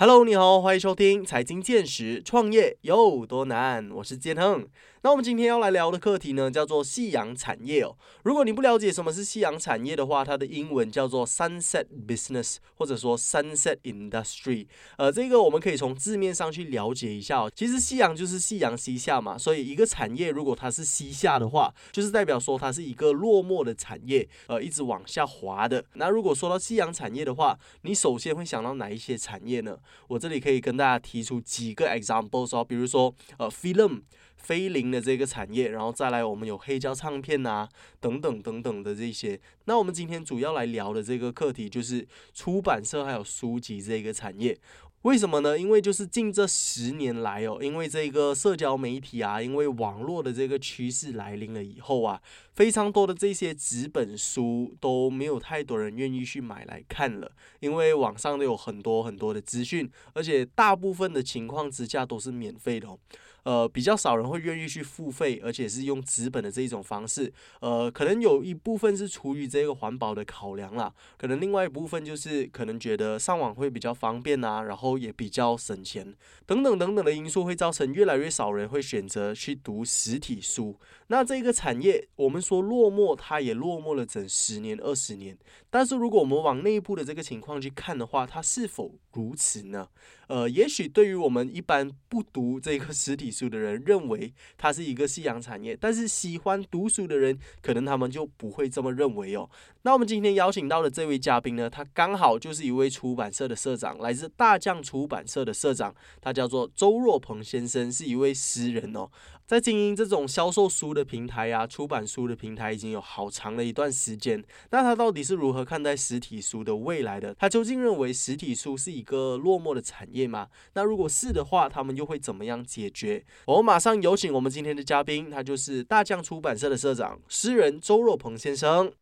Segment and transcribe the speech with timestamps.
[0.00, 3.90] Hello，你好，欢迎收听财经见识，创业有多难？
[3.90, 4.66] 我是建亨。
[5.02, 7.96] 那我们今天要来聊的课题呢，叫做夕阳产业哦。
[8.22, 14.66] 如果你不了解什么是夕阳产业的话，它的英文叫做 sunset business，或者说 sunset industry。
[14.96, 17.52] 呃，这个我们可以从字面上去了解一下哦。
[17.54, 25.84] 其实夕阳就是夕阳西下嘛，所以一个产业如果它是西下的话，就是代表说它是一个落寞的产业，呃，一直往下滑的。
[25.94, 29.78] 那如果说到夕阳产业的话，你首先会想到哪一些产业呢？
[30.08, 34.02] 我这里可以跟大家提出几个 examples 哦，比如说呃，film。
[34.42, 37.68] 菲林的这个产业，然后再来我们有黑胶唱片呐，
[38.00, 39.38] 等等等等的这些。
[39.66, 44.58] 那我们今天主要来聊的这个课题就是出版社还有书籍这个产业。
[45.02, 45.58] 为什么呢？
[45.58, 52.20] 因为就是近这十年来哦，因为这个社交媒体啊，因为网络的这个趋势来临了以后啊，
[52.52, 62.98] 非常多的这些纸本书都没有太多人愿意去买来看了，因为网上都有很多很多的资讯，而且大部分的情况之下都是免费的哦。
[63.44, 67.32] 呃，比较少人会愿意去付费，而且是用纸本的这一种方式。
[67.60, 76.14] 呃，可能有一部分是出于这个环保的考量啦，可能另外一部分就是可能觉得上网会比较方便啊，然后也比较省钱，
[76.46, 80.76] 等等等等的因素会造成越来越少人会选择去读实体书。
[81.08, 85.36] 那这个产业，我们说落寞，它也落寞了整十年、二十年。
[85.68, 89.88] 但是如果我们往内部的这个情况去看的话，它是否如此呢？
[90.28, 99.48] 呃，也许对于我们一般不读这个实体书的人，认为它是一个夕阳产业，但是喜欢读书的人，可能他们就不会这么认为哦。
[99.82, 109.08] 那我们今天邀请到的这位嘉宾呢，他刚好就是一位出版社的社长，来自大将出版社的社长，他叫做周若鹏先生，是一位诗人哦。
[109.50, 114.40] 在经营这种销售书的平台啊，出版书的平台已经有好长的一段时间。
[114.70, 117.34] 那他到底是如何看待实体书的未来的？
[117.34, 120.46] 他究竟认为实体书是一个落寞的产业吗？
[120.74, 123.24] 那如果是的话，他们又会怎么样解决？
[123.44, 128.92] 我们马上有请我们今天的嘉宾，他就是大将出版社的社长诗人周若鹏先生。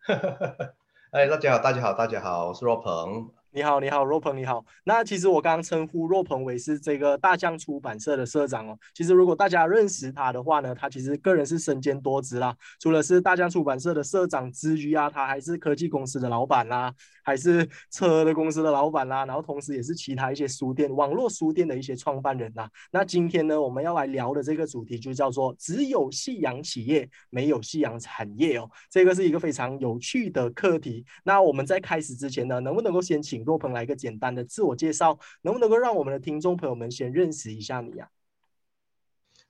[1.13, 3.38] 哎，大家好，大家好，大家好，我是若鹏。
[3.59, 4.65] 你好，你好，若鹏，你好。
[4.85, 8.79] 那其实我刚刚称呼若鹏为是这个大将出版社的社长哦。
[8.95, 12.57] 其实如果大家认识他的话呢，他其实个人是身兼多职啦。
[12.79, 22.69] 除了是大将出版社的社长之余啊，他还是科技公司的老板啦，还是车的公司的老板啦，然后同时也是其他一些书店、网络书店的一些创办人呐。
[22.93, 28.71] 那今天呢，我们要来聊的这个主题就叫做“只有夕阳企业，没有夕阳产业”哦。
[28.89, 31.05] 这个是一个非常有趣的课题。
[31.25, 33.48] 那我们在开始之前呢，能不能够先请？
[33.49, 38.11] 若鹏来一个简单的自我介绍，能不能够让我们的听众朋友们先认识一下你呀？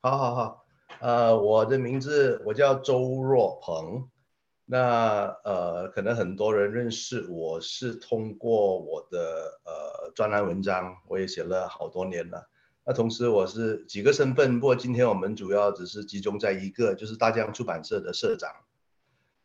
[0.01, 0.65] 好好好，
[1.01, 4.09] 呃，我的名字我叫周若鹏，
[4.65, 12.49] 那呃，可能很多人认识我是通过我的呃专栏文章，我也写了好多年了。
[12.85, 18.49] 那同时我是几个身份，不过今天我们主要只是集中在一个，就是大江出版社的社长。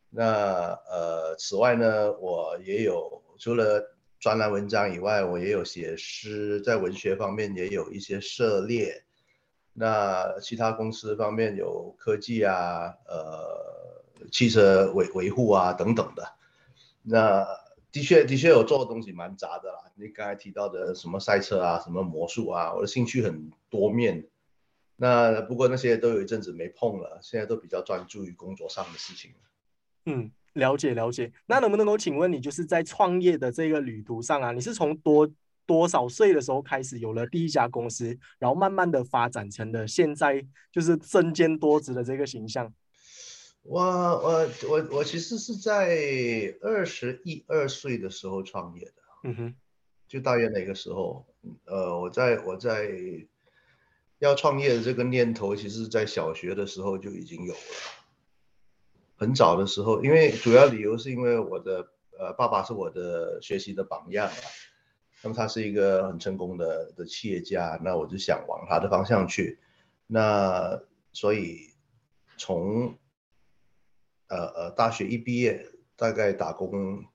[0.09, 3.92] 那呃，此外呢，我也有除了
[4.23, 9.03] 专栏文章以外，我也有写诗，在文学方面也有一些涉猎。
[9.73, 14.01] 那其他公司方面有科技啊，呃，
[14.31, 16.23] 汽车维维护啊等等的。
[17.01, 17.45] 那
[17.91, 19.91] 的确的确我做的东西蛮杂的啦。
[19.95, 24.29] 你刚才提到的什么赛车啊，什么魔术啊，我的兴趣很多面。
[24.95, 29.33] 那不过那些都有一阵子没碰了，现在都比较专注于工作上的事情。
[30.05, 30.31] 嗯。
[30.53, 35.29] 了解了解，那能不能够请问你，就是在创业的这个旅途上啊，你是从多
[35.65, 42.71] 多少岁的时候开始有了第一家公司，然后慢慢的发展成了现在就是身兼多职的这个形象？
[43.63, 48.93] 我我我我其实是在二十一二岁的时候创业的，
[49.23, 49.55] 嗯哼，
[50.07, 51.25] 就大约那个时候，
[51.65, 52.91] 呃，我在我在
[54.19, 57.59] 要创业的这个念头，其实在小学的时候就已经有了。
[59.23, 61.87] 很早的时候，因为主要理由是因为我的
[62.19, 64.33] 呃爸爸是我的学习的榜样啊，
[65.23, 69.59] 那么他是一个很成功的的企业家，那我就想往他的方向去，
[70.07, 70.77] 那
[71.13, 71.69] 所以
[72.35, 72.97] 从
[74.27, 75.65] 呃呃大学一毕业，
[75.95, 77.05] 大概打工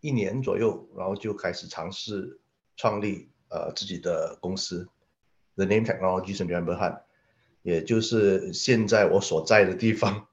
[0.00, 2.38] 一年左右，然后就开始尝试
[2.76, 4.88] 创立呃自己的公司
[5.56, 7.00] ，The Name Technology in Ramberhan，
[7.62, 10.28] 也就是现在我所在的地方，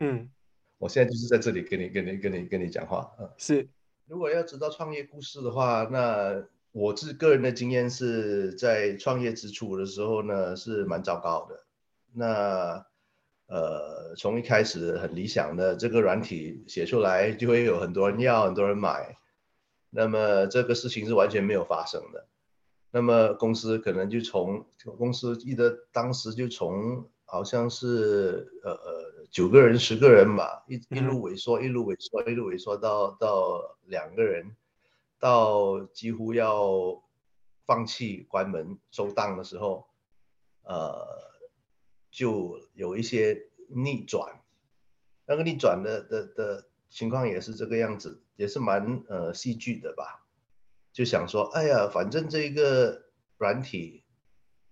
[0.00, 0.30] 嗯。
[0.78, 3.10] 我现在就是在这里跟你、跟你、跟你、跟你讲话。
[3.20, 3.68] 嗯，是。
[4.06, 6.42] 如果要知道创业故事的话，那
[6.72, 11.64] 我自个人的经验是在创业之初的时候呢，是蛮糟糕的。
[12.14, 12.86] 那
[13.48, 19.16] 呃，从一开始很理想的这个软体写出来，就会有很多人要、很多人买。
[19.90, 22.26] 那么这个事情是完全没有发生的。
[22.90, 24.64] 那么公司可能就从
[24.96, 34.56] 公司记得当时就从好像是呃呃九个人十个人吧，一一路萎缩一路萎缩一路萎缩到到两个人，
[35.18, 37.02] 到几乎要
[37.66, 39.86] 放弃关门收档的时候，
[40.62, 41.06] 呃，
[42.10, 44.40] 就有一些逆转，
[45.26, 50.24] 那个逆转的的的情况也是这个样子，也是蛮呃戏剧的吧。
[50.90, 53.04] 就想说，哎呀，反正这个
[53.36, 54.02] 软体，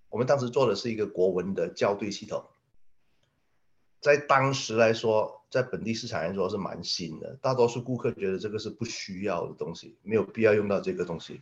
[0.09, 2.49] 我们当时做的是一个国文的校对系统，
[4.07, 11.41] 在当时来说，在本地市场来说是蛮新的，大多数顾客觉得这个是不需要的东西，没有必要用到这个东西。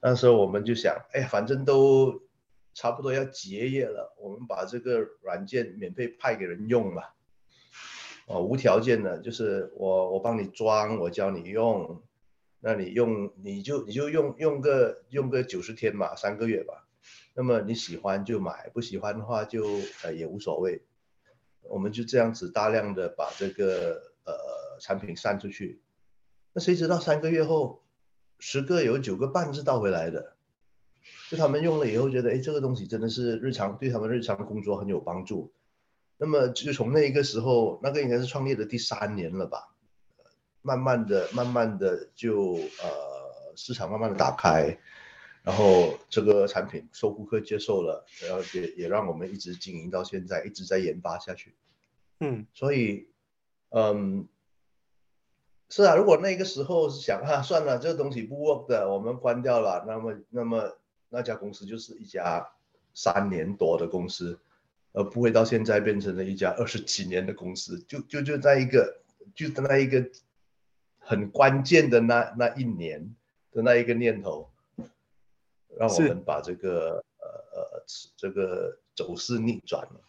[0.00, 2.22] 那时候我们就想，哎，反正都
[2.72, 7.14] 差不多要结业了，我们把这个软件免费派给人用吧。
[8.26, 12.02] 哦，无条件的，就是我我帮你装，我教你用。
[12.58, 16.88] 那你用你就你就用用个用个九十天吧，三个月吧。
[17.34, 19.62] 那么你喜欢就买，不喜欢的话就
[20.02, 20.80] 呃也无所谓。
[21.68, 25.80] 我们就这样子大量的把这个呃产品散出去。
[26.52, 27.82] 那谁知道三个月后，
[28.38, 30.34] 十个有九个半是倒回来的。
[31.30, 35.52] 就他们用了以后觉得，哎，这个东西真的是日常对他们日常工作很有帮助。
[36.18, 39.72] 那么就从那一个时候，那个应该是创业的第三年了吧。
[40.62, 44.76] 慢慢的、慢慢的就呃市场慢慢的打开，
[45.46, 51.54] 然后这个产品受顾客接受了，然后也也让我们一直经营到现在，一直在研发下去。
[52.18, 53.06] 嗯，所以
[53.68, 54.26] 嗯
[55.68, 60.76] 是啊，如果那个时候想啊算了，这个东西不 work 的，我们关掉了，那么那么
[61.10, 62.48] 那家公司就是一家
[62.92, 64.40] 三年多的公司，
[64.92, 69.00] 而不会到现在变成了一家二十几年的公司，就就就在一个
[69.34, 70.10] 就在那一个。
[71.08, 73.14] 很关键的那那一年
[73.52, 74.50] 的那一个念头，
[75.78, 77.84] 让我们把这个呃呃
[78.16, 80.00] 这个走势逆转了。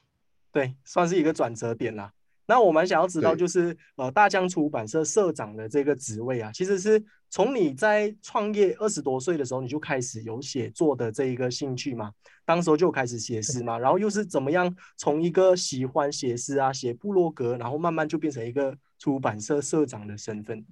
[0.51, 2.11] 对，算是一个转折点啦。
[2.49, 12.09] 那我们想要知道，就是呃大江出版社社长的这个职位啊，其实是从你在创业二十多岁的时候，你就开始有写作的这一个兴趣嘛？
[12.45, 13.77] 当时候就开始写诗嘛？
[13.77, 20.65] 然后又是怎么样从一个喜欢写诗啊、写部落格，然后慢慢就变成一个出版社社长的身份？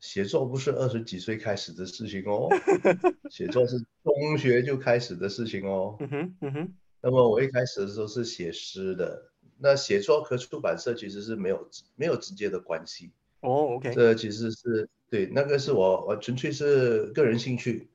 [0.00, 2.48] 写作不是二十几岁开始的事情哦，
[3.30, 5.96] 写作是中学就开始的事情哦。
[6.00, 6.74] 嗯哼，嗯哼。
[7.00, 13.12] 那么我一开始的时候是写诗的，那写作和出版社其实是没有没有直接的关系。
[13.40, 13.94] 哦，OK。
[13.94, 17.88] 这其实是对，那个是我我纯粹是个人兴趣，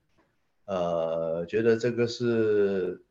[0.65, 3.03] 呃，觉得这个是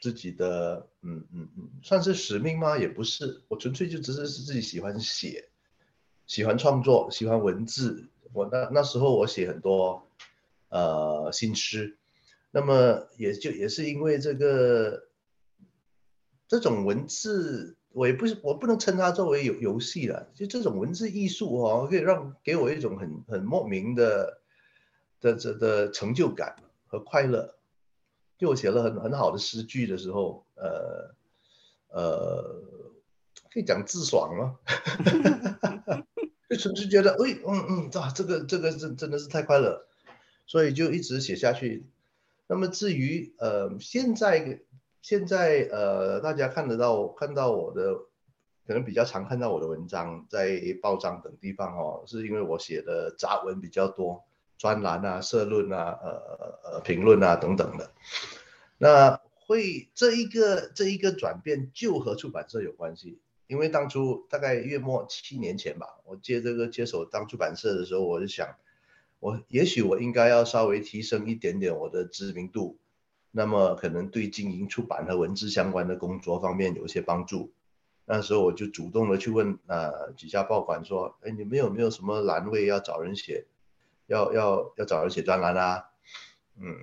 [0.00, 2.78] 自己的，嗯嗯嗯，算是使命吗？
[2.78, 5.49] 也不是，我纯粹就只是是自己喜欢写。
[6.30, 8.08] 喜欢创作，喜欢文字。
[8.32, 10.06] 我那那时候我写很多，
[10.68, 11.98] 呃，新诗。
[12.52, 15.08] 那么也就也是因为这个，
[16.46, 20.30] 这种文字，我也不是我不能称它作为游游戏了。
[20.32, 24.40] 就这种文字艺术哦，可以让给我一种很很莫名的
[25.20, 26.54] 的这的成就感
[26.86, 27.56] 和快乐。
[28.38, 31.12] 就我写了很很好的诗句的时候，呃
[31.88, 32.62] 呃，
[33.52, 34.60] 可以讲自爽吗？
[36.50, 39.86] 就纯粹觉得，哎，嗯嗯，啊，这个这个真真的是太快乐，
[40.46, 41.86] 所以就一直写下去。
[42.48, 44.60] 那么至于呃，现在
[45.00, 47.94] 现在呃，大家看得到看到我的，
[48.66, 54.24] 可能比较常看到我的文章在报章等地方哦，是因为我写的杂文比较多，
[54.58, 57.92] 专栏啊、社论啊、呃呃评论啊等等的。
[58.76, 63.20] 那会这一个这一个转变就和出版社有关系。
[63.50, 68.54] 因为当初大概月末七年前吧，我接这个接手当出版社的时候，我就想，
[69.18, 72.78] 我也许我应该要稍微提升一点点我的知名度，
[73.32, 77.52] 那么可能对经营出版和文字相关的工作方面有一些帮助。
[78.04, 83.46] 那时候我就主动的去问呃几家报馆说，哎，你们有没有什么栏位要找人写，
[84.06, 85.86] 要要要找人写专栏啊？
[86.56, 86.76] 嗯，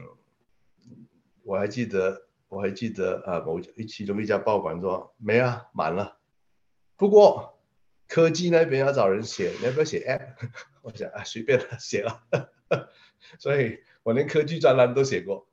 [1.43, 6.17] 我还记得我还记得啊某其中一家报馆说没啊，满了。
[6.97, 7.59] 不过
[8.07, 10.49] 科技那边要找人写，你要不要写 App？
[10.81, 12.23] 我想啊，随便了，写了。
[13.39, 15.47] 所以我连科技专栏都写过。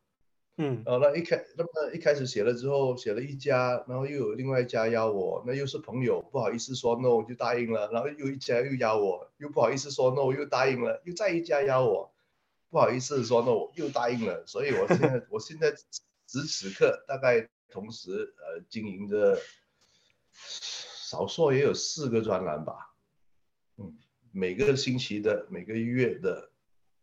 [0.56, 7.90] 嗯，然后那一开，那么一开始写了之后，写了一家，然后又有另外一家邀我，那又是朋友，不好意思说 no 就答应了。
[7.90, 11.02] 然后又一家又邀我，又不好意思说 no 又答应了。
[11.04, 12.14] 又再一家邀我，
[12.70, 14.46] 不好意思说 no 又答应了。
[14.46, 15.72] 所以我现在， 我现在
[16.26, 19.38] 此此刻大概同时呃经营着。
[21.06, 22.94] 少说也有四个专栏吧，
[23.76, 23.98] 嗯，
[24.32, 26.50] 每个星期的、每个月的，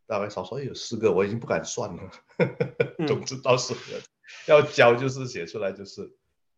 [0.07, 2.11] 大概少说也有四个，我已经不敢算了。
[3.07, 4.01] 总之到四个，
[4.47, 6.11] 要交就是写出来就是。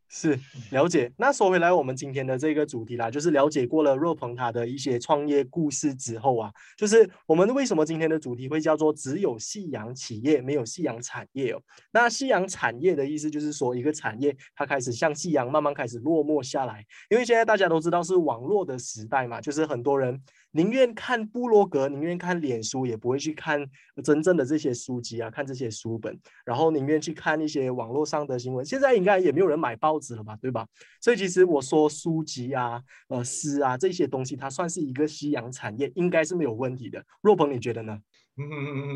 [0.10, 0.40] 是
[0.72, 11.62] 了解，那说回来，我们今天的这个主题啦，就是了解过了若鹏他的一些创业故事之后啊，就是我们为什么今天的主题会叫做只有夕阳企业没有夕阳产业哦？
[11.92, 20.22] 那夕阳产业的意思就是说，一个产业它开始像夕阳慢慢开始落寞下来，因为现在大家都知道是网络的时代嘛，就是很多人。
[20.56, 23.68] 宁愿看部落格，宁愿看脸书，也不会去看
[24.04, 28.64] 真正的这些书籍啊，看这些书本，然后宁愿去看一些网络上的新闻。
[28.64, 30.68] 现在应该也没有人买报纸了吧，对吧？
[31.02, 37.04] 所以其实我说书籍啊、呃诗啊这些东西，它算是一个夕阳产业，应该是没有问题的。
[37.22, 38.00] 若鹏，你觉得呢？
[38.38, 38.96] 嗯，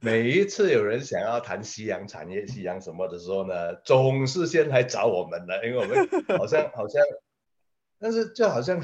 [0.00, 7.02] 每一次有人想要谈夕阳产业、夕阳什么的时候呢，总是先来找我们的，因为我们好像好像，
[7.98, 8.80] 但是就好像。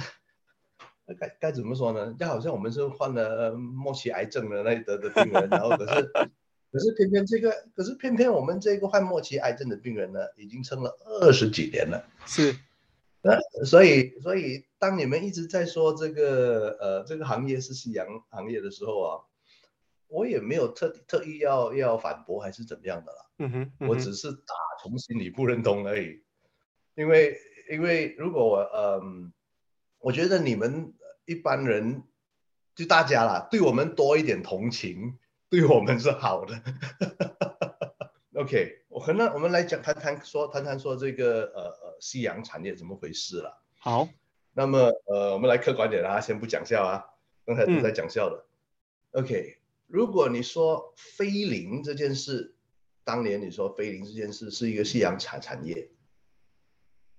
[1.15, 2.15] 该该怎么说呢？
[2.19, 6.03] 就好像我们是患了末期癌症的那得的病人，然后可是
[6.73, 12.05] 可是偏偏这个，可是偏偏我们这个患末期癌症的病人呢，已经撑了二十几年了。
[12.27, 12.55] 是，
[13.23, 19.19] 那所以所以当你们一直在说这个呃这个行业是夕阳行业的时候啊，
[20.07, 23.19] 我也没有特特意要要反驳还是怎么样的啦。
[23.39, 26.23] 嗯哼，我只是打从心里不认同而已。
[26.95, 27.37] 因为
[27.69, 29.33] 因为如果我嗯，
[29.99, 30.95] 我觉得你们。
[31.25, 32.03] 一般人
[32.75, 36.63] 就大家啦，对我们多一点同情，对我们是好的。
[38.35, 43.63] OK，我可能我们来讲谈谈说谈谈说这个呃呃夕阳产业怎么回事了。
[43.79, 44.09] 好，
[44.53, 47.05] 那么呃我们来客观点啦，先不讲笑啊，
[47.45, 48.47] 刚才都在讲笑的。
[49.13, 49.59] OK，
[49.89, 52.55] 如果你说菲林这件事，
[53.05, 55.91] 当年你说菲林这件事是一个夕阳产产业，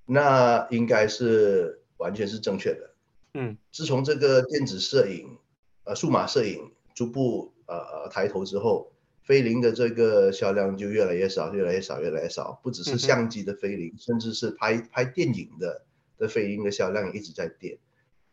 [0.06, 2.91] 那应该是完全是正确的。
[3.34, 5.38] 嗯，自从这个电子摄影，
[5.86, 8.92] 呃，数码摄影逐步呃呃抬头之后，
[9.24, 12.60] 菲林的这个销量就越来越少，越来越少，越来越少。
[12.62, 15.86] 不只是相机的菲林，甚至是拍拍电影的
[16.18, 17.80] 的菲林的销量一直在跌，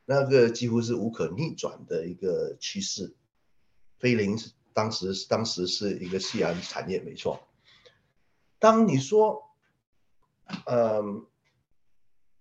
[0.05, 3.15] 那个几乎是无可逆转的一个趋势。
[4.01, 7.47] 菲林是当时当时是一个夕阳产业，没错。
[8.59, 9.45] 当你说，
[10.67, 11.25] 嗯，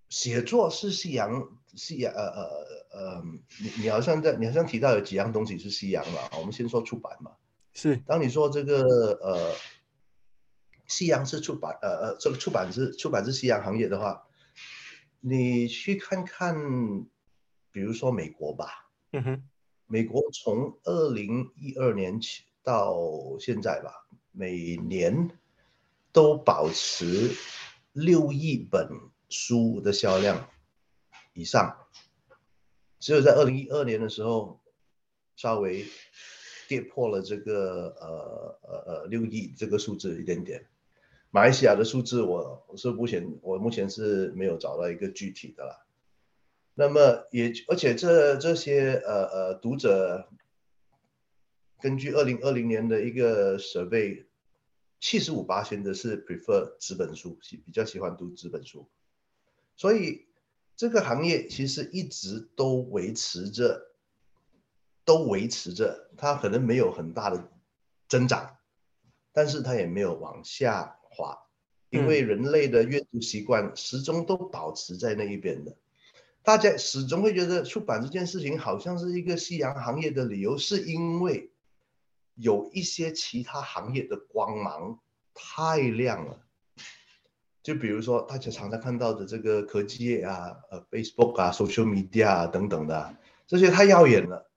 [0.09, 1.55] 写作是夕阳。
[1.77, 2.43] 夕阳，呃呃
[2.91, 3.23] 呃，
[3.61, 6.21] 你你好像在，你好像提到有几样东西是西洋嘛？
[6.37, 7.31] 我们先说出版嘛。
[7.73, 8.83] 是，当你说这个
[9.21, 9.55] 呃，
[10.87, 14.27] 西洋是出版，呃呃，这个出版是出版是西洋行业的话，
[15.19, 16.55] 你去看看，
[17.71, 18.89] 比如说美国吧。
[19.11, 19.43] 嗯哼。
[19.89, 22.97] 美国从二零一二年起到
[23.39, 23.93] 现在吧，
[24.33, 25.29] 每年
[26.11, 27.33] 都保持
[27.93, 28.89] 六亿本
[29.29, 30.49] 书的销量。
[31.37, 31.85] 以上，
[32.97, 34.59] 只有在二零一二年的时候，
[35.35, 35.85] 稍微
[36.67, 40.65] 跌破了这个呃呃呃六亿这个数字一点点。
[41.29, 45.85] 马来西亚的数字，我我是目前我目前是没有找到一个具体的了。
[46.73, 50.27] 那么也而且这这些呃呃读者，
[51.79, 54.25] 根据二零二零年的一个 survey，
[54.99, 58.89] 七十五八千的是 prefer 纸本书，喜比较喜欢读纸本书，
[59.75, 60.25] 所以。
[60.77, 63.81] 这个行业其实一直都维持着，
[65.03, 67.51] 都维持着，它可能没有很大的
[68.07, 68.57] 增长，
[69.33, 71.35] 但是它也没有往下滑，
[71.89, 75.75] 因为人类的阅读习惯始终都保持在那一边的。
[76.43, 81.51] 大家始终会觉得出版这件事情好像是一个夕阳行业的理由，是因为
[82.35, 84.99] 有一些其他行业的光芒
[85.33, 86.46] 太亮了。
[87.67, 94.49] 就比如说大家常常看到的这个科技业啊，呃，Facebook 啊，social media 啊等等的，这些太耀眼了，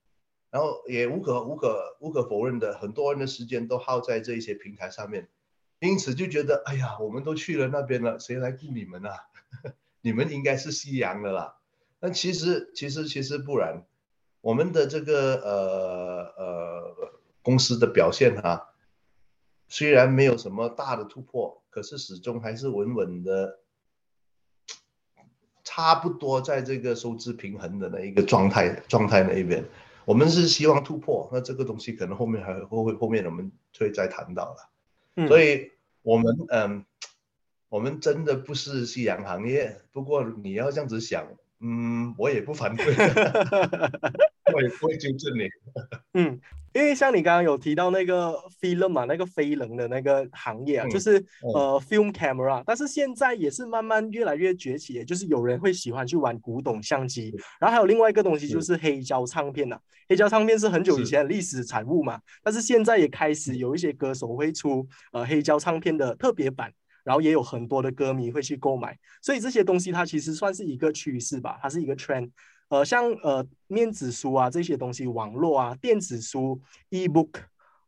[0.52, 5.28] 然后也无可无可无可否认的，很多人的时间都耗在这一些平台上面，
[5.80, 9.10] 因此就觉得，哎呀，我们都去了那边了，谁来顾你们啊？
[10.02, 11.56] 你们应该是夕阳的啦。
[11.98, 13.88] 但其实其实其实不然，
[14.40, 16.96] 我们的这个呃呃
[17.42, 18.68] 公司的表现啊，
[19.66, 21.59] 虽然没有什么大的突破。
[21.70, 23.60] 可是始终还是稳稳的，
[25.64, 29.64] 差不多在这个收支平衡的那一个状态状态那一边，
[30.04, 35.70] 我们是希望突破，那这个东西可能后面还会会后面我们会再谈到了，所以
[36.02, 36.84] 我们嗯，
[37.68, 41.26] 我们真的不是夕阳行业，不过你要这样子想，
[41.60, 42.86] 嗯，我也不反对。
[44.52, 45.48] 我也不会纠正你。
[46.14, 46.40] 嗯，
[46.72, 66.72] 因为像你刚刚有提到那个 film 嘛，那个飞人的那个行业啊，嗯就是嗯呃 film camera，但是现在也是慢慢越来越崛起，也就是有人会喜欢去玩古董相机，然后还有另外一个东西就是黑胶唱片呐、黑胶唱片是很久以前的历史产物嘛，但是现在也开始有一些歌手会出呃黑胶唱片的特别版。
[67.02, 72.28] 然后也有很多的歌迷会去购买，所以这些东西它其实算是一个趋势吧，它是一个 trend。
[72.70, 76.60] 呃，像呃面子书啊这些东西，网络啊电子书、
[76.90, 77.30] e-book、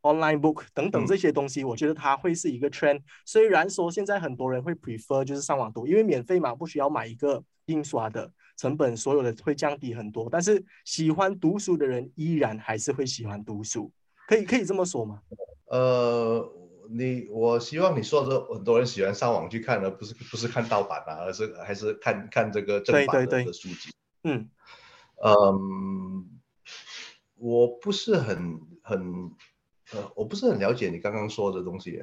[0.02, 3.00] online book 等等嗯这些东西，我觉得它会是一个 trend。
[3.24, 10.28] 虽然说现在很多人会 prefer 就是上网读，因为免费嘛，不需要买一个印刷的，成本所有的会降低很多。
[10.28, 13.88] 但是喜欢读书的人依然还是会喜欢读书，
[14.26, 15.20] 可以可以这么说吗？
[15.66, 16.44] 呃，
[16.90, 23.92] 你我希望你说的很多人喜欢上网去看，而不是不是看盗版啊，而是还是看看这个正版的对对对的书籍。
[24.24, 24.48] 嗯
[25.24, 26.40] 嗯，
[27.36, 29.30] 我不是很很
[29.92, 32.02] 呃，我不是很了解你刚刚说的东西，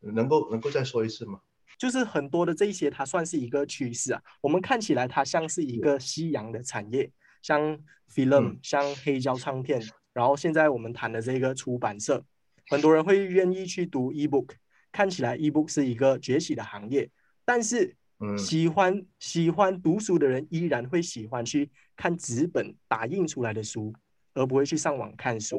[0.00, 1.40] 能够能够再说一次吗？
[1.78, 4.22] 就是很多的这一些，它算是一个趋势啊。
[4.40, 7.10] 我们看起来它像是一个夕阳的产业，
[7.42, 7.78] 像
[8.10, 9.82] film，、嗯像黑胶唱片，
[10.14, 12.24] 然后现在我们谈的这个出版社，
[12.68, 14.52] 很多人会愿意去读 ebook，
[14.90, 17.10] 看起来 ebook 是一个崛起的行业，
[17.44, 18.36] 但是嗯。
[18.38, 23.92] 喜欢喜欢读书的人依然会喜欢去看纸本打印出来的书，
[24.34, 25.58] 而不会去上网看书。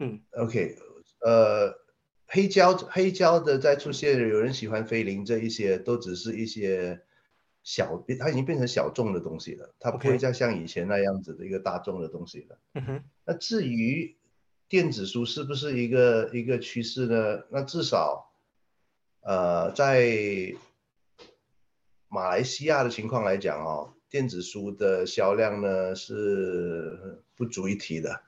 [0.00, 0.76] 嗯，OK，
[1.20, 1.72] 呃，
[2.26, 7.00] 黑胶黑胶的在出现，有人喜欢菲林这一些，都只是一些
[7.62, 12.58] 小，它已经变成小众的东西了，它不 OK 会再像以前那样子的一个大众的东西了。
[12.74, 13.04] 嗯哼。
[13.24, 14.16] 那至于
[14.68, 17.44] 电子书是不是一个一个趋势呢？
[17.50, 18.32] 那至少，
[19.20, 20.52] 呃，在
[22.14, 28.20] 马来西亚的情况来讲哦，电子书的销量呢是不足一提的。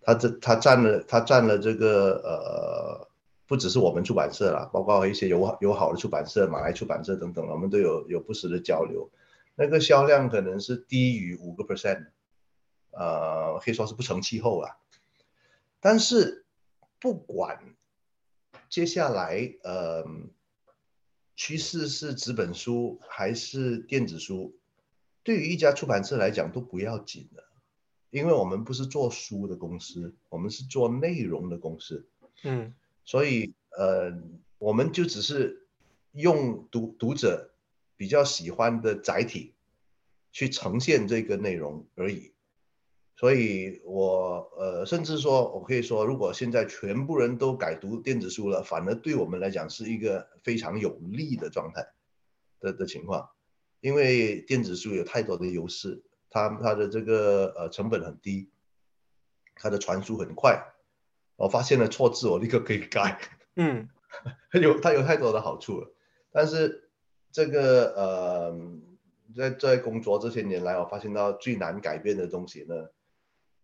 [0.00, 3.08] 它这它占了它占了这个呃，
[3.46, 9.10] 不只是我们出版社啦，包括一些友友好的出版社、马来出版社等等，我们都有有不时的交流。
[9.56, 12.06] 那个销量可能是低于五个 percent，
[12.92, 14.70] 呃，可以说是不成气候啊。
[15.80, 16.46] 但是
[16.98, 17.60] 不管
[18.70, 20.02] 接下来呃
[21.36, 24.56] 趋势是纸本书还是电子书，
[25.22, 27.44] 对于一家出版社来讲都不要紧的，
[28.10, 32.08] 因为我们不是做书的公司，我们是做内容的公司。
[32.42, 34.12] 嗯所以呃，
[34.58, 35.68] 我们就只是
[36.12, 37.52] 用读读者
[37.96, 39.54] 比较喜欢的载体
[40.32, 42.32] 去呈现这个内容而已。
[43.16, 51.86] 所以我呃，甚至说，我可以说，如果现在全部人都改读电子书了，反而对我们来讲是一个非常有利的状态
[52.60, 53.30] 的的情况，
[53.80, 58.50] 因为电子书有太多的优势，它它的这个呃成本很低，
[59.54, 60.62] 它的传输很快，
[61.36, 63.18] 我发现了错字，我立刻可以改，
[63.56, 63.88] 嗯。
[64.62, 65.92] 有它有太多的好处了。
[66.30, 66.88] 但是
[67.32, 68.58] 这个呃，
[69.36, 72.74] 在在工作这些年来，我发现到最难改变的东西呢，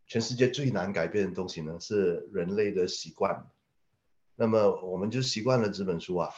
[0.06, 3.46] 全世界最难改变的东西呢是人类的习惯。
[4.34, 6.28] 那么我们就习惯了纸本书啊，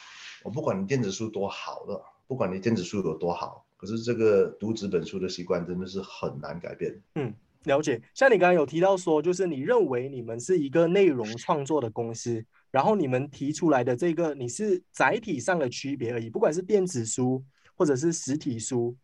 [0.42, 7.00] 我不管你电子书多好的，不管你电子书有多好，可是这个读纸本书的习惯真的是很难改变。
[7.14, 8.02] 嗯，了解。
[8.12, 17.42] 像你刚刚有提到说，就是你认为你们是一个内容创作的公司，然后你们提出来的这个你是载体上的区别而已，不管是电子书
[17.74, 18.94] 或者是实体书，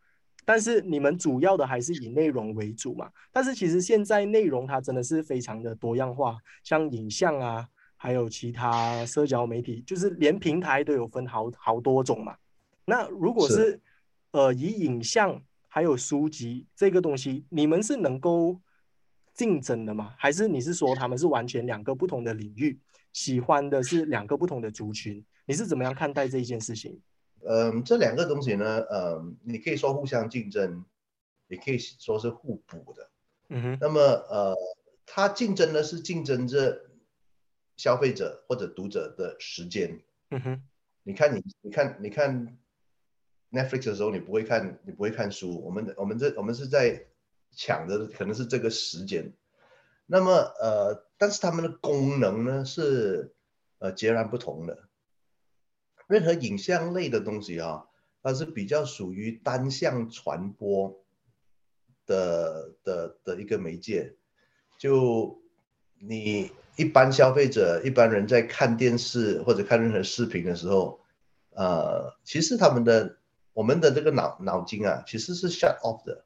[0.45, 3.11] 但是你们主要的还是以内容为主嘛。
[3.33, 12.37] 但是其实现在内容它真的是非常的多样化，像影像啊，还有其他社交媒体，就是连平台都有分好好多种嘛。
[12.85, 13.81] 那如果是是
[14.33, 18.61] 呃以影像还有书籍这个东西，你们是能够
[19.35, 20.15] 竞争的吗？
[20.19, 22.79] 还是你是说他们是完全两个不同的领域，
[23.13, 25.25] 喜欢的是两个不同的族群？
[25.47, 26.99] 你是怎么样看待这一件事情？
[27.47, 30.85] 嗯，这两个东西呢，嗯，你可以说互相竞争，
[31.49, 33.11] 也可以说是互补的。
[33.49, 34.57] 嗯哼，那么呃，
[35.07, 36.91] 它竞争呢是竞争着
[37.77, 40.03] 消费者或者读者的时间。
[40.31, 40.63] 嗯哼，
[41.03, 42.59] 你看你你看你看
[43.51, 47.07] Netflix 的时候，你不会看你不会看书，我们我们这我们是在
[47.51, 49.33] 抢的可能是这个时间。
[50.07, 53.35] 那么呃，但是它们的功能呢是
[53.79, 54.90] 呃截然不同的。
[56.11, 57.85] 任何影像类的东西啊，
[58.21, 61.05] 它是比较属于单向传播
[62.05, 64.17] 的的的一个媒介。
[64.77, 65.41] 就
[66.01, 70.99] 你一般消费者、一般人在看电视或者看任何视频的时候，
[71.51, 73.19] 呃，其实他们的
[73.53, 76.25] 我们的这个脑脑筋啊，其实是 shut off 的，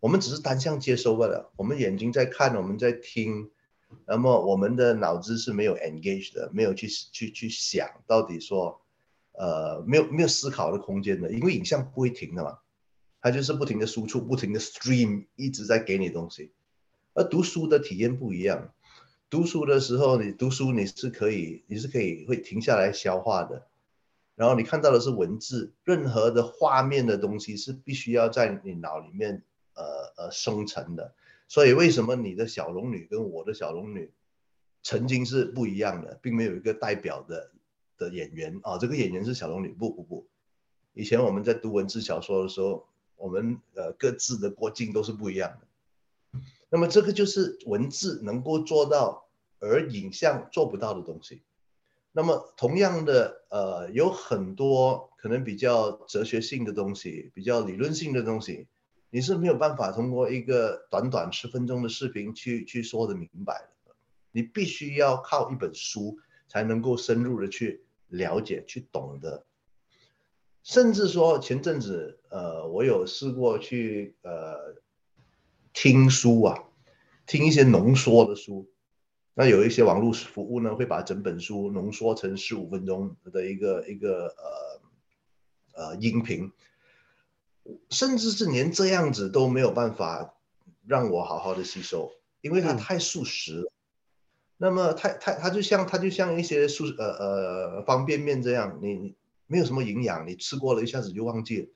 [0.00, 1.52] 我们只是单向接收罢了。
[1.56, 3.50] 我们眼睛在看，我们在听，
[4.06, 8.80] 那么我们的脑子是没有 engage 的，没有去去去想到底说，
[9.38, 12.58] 呃，没有没有思考的空间的，因为影像不会停的嘛，
[13.20, 16.50] 它就是不停的输出，不停的 stream，一直在给你东西。
[17.14, 18.74] 而读书的体验不一样，
[19.30, 23.68] 读书的时候，你读书你是可以，你是可以会停下来消化的。
[24.34, 29.42] 然后你看到的是文字，任何的画面的东西是必须要在你脑里面
[29.74, 29.84] 呃
[30.16, 31.14] 呃生成的。
[31.48, 34.10] 所以为什么你的小龙女跟我的小龙女
[34.82, 37.52] 曾经是不一样的，并没有一个代表的
[37.98, 38.78] 的演员啊？
[38.78, 40.26] 这个演员是小龙女，不不不。
[40.94, 46.40] 以前我们在读文字小说的时候，我们呃各自的过境都是不一样的。
[46.70, 51.42] 那么这个就是文字能够做到，而影像做不到的东西。
[52.12, 58.66] 那么，同样的，呃，有很多可能比较哲学性的东西，比较理论性的东西，
[59.10, 63.94] 你是没有办法通过一个短短十分钟的视频去去说的明白的。
[64.32, 69.44] 你必须要靠一本书才能够深入的去了解、去懂得。
[70.62, 74.74] 甚至说前阵子，呃，我有试过去呃
[75.72, 76.64] 听书啊，
[77.26, 78.70] 听一些浓缩的书。
[79.34, 84.34] 那有一些网络服务呢，会把整本书浓缩成十五分钟的一个一个
[85.74, 86.50] 呃呃音频，
[87.90, 90.34] 甚至是连这样子都没有办法
[90.84, 93.72] 让我好好的吸收，因为它太速食了。
[94.58, 99.14] 那么太太它就像它就像一些书呃呃方便面这样，你
[99.46, 101.68] 没有什么营养，你吃过了一下子就忘记了。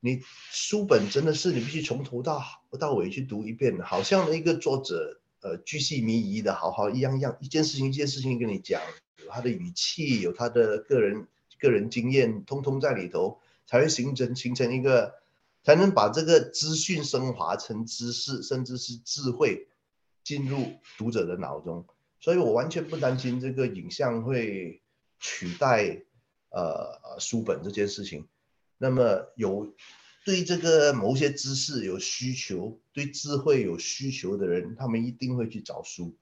[0.00, 2.42] 你书本真的是你必须从头到
[2.80, 5.20] 到尾去读一遍，好像一个作者。
[5.40, 8.82] 呃，巨细靡遗的，好好一样一样，一件事情一件事情跟你讲，
[9.24, 11.28] 有他的语气，有他的个人
[11.60, 15.14] 个人经验，通通在里头，才会形成形成一个，
[15.62, 19.68] 才能把这个资讯升华成知识，甚至是智慧，
[20.24, 21.86] 进入读者的脑中。
[22.20, 24.82] 所以我完全不担心这个影像会
[25.18, 26.02] 取代
[26.50, 28.26] 呃书本这件事情。
[28.78, 29.72] 那么有。
[30.24, 36.14] 对这个某些知识有需求，对智慧有需求的人，他们一定会去找书。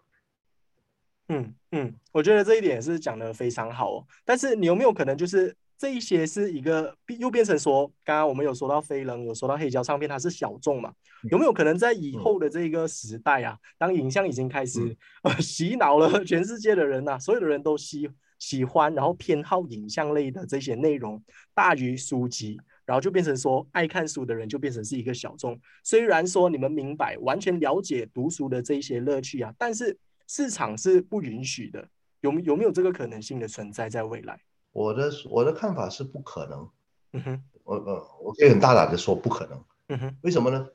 [1.29, 4.07] 嗯嗯，我觉得这一点是讲的非常好哦。
[4.25, 10.93] 但是你有没有可能就是这一些是一个又变成说，刚刚我们有说到飞人，有说到黑胶唱片，它是小众嘛？
[11.31, 18.09] 有没有可能在以后的这个时代啊，当影像已经开始呃 洗脑了全世界的人呐，所有的人都喜
[18.39, 21.23] 喜欢，然后偏好影像类的这些内容
[21.55, 22.61] 大于书籍。
[22.87, 25.61] 然后就变成说，爱看书的人就变成是一个小众。
[25.83, 31.89] 虽然说你们明白、完全了解读书的这一些乐趣啊，但是市场是不允许的。
[32.21, 34.39] 有有没有这个可能性的存在在未来？
[34.77, 36.71] 我的我的看法是不可能。
[37.13, 39.65] 嗯哼，我我，我可以很大胆的说不可能。
[39.89, 40.69] 嗯哼，为什么呢？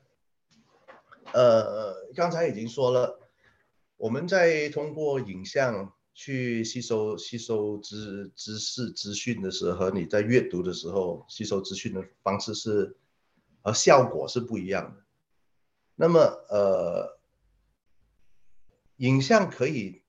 [1.32, 3.20] 呃，刚才已经说了，
[3.96, 5.92] 我们在通过影像。
[6.14, 12.94] 去吸收吸收知知识资讯的时候，和你在阅读的时候吸收资讯的方式是，
[13.62, 15.02] 和效果是不一样的。
[15.94, 17.18] 那么，呃，
[18.98, 20.02] 影像可以